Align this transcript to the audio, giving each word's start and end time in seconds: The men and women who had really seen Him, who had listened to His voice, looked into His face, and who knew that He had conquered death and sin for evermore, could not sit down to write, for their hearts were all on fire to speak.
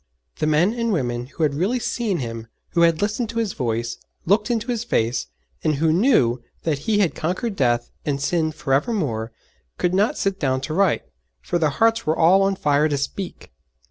The 0.39 0.47
men 0.47 0.73
and 0.73 0.91
women 0.91 1.27
who 1.27 1.43
had 1.43 1.53
really 1.53 1.77
seen 1.77 2.17
Him, 2.17 2.47
who 2.69 2.81
had 2.81 3.03
listened 3.03 3.29
to 3.29 3.37
His 3.37 3.53
voice, 3.53 3.97
looked 4.25 4.49
into 4.49 4.71
His 4.71 4.83
face, 4.83 5.27
and 5.63 5.75
who 5.75 5.93
knew 5.93 6.41
that 6.63 6.79
He 6.89 6.97
had 7.01 7.13
conquered 7.13 7.55
death 7.55 7.91
and 8.03 8.19
sin 8.19 8.51
for 8.51 8.73
evermore, 8.73 9.31
could 9.77 9.93
not 9.93 10.17
sit 10.17 10.39
down 10.39 10.59
to 10.61 10.73
write, 10.73 11.03
for 11.39 11.59
their 11.59 11.69
hearts 11.69 12.07
were 12.07 12.17
all 12.17 12.41
on 12.41 12.55
fire 12.55 12.89
to 12.89 12.97
speak. 12.97 13.51